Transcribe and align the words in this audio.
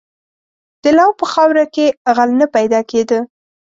•د 0.83 0.85
لو 0.97 1.09
په 1.19 1.25
خاوره 1.33 1.65
کې 1.75 1.85
غل 2.15 2.29
نه 2.39 2.47
پیدا 2.55 2.79
کېده. 2.91 3.19